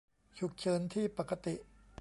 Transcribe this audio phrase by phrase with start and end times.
[0.37, 1.55] "ฉุกเฉินที่ปกติ"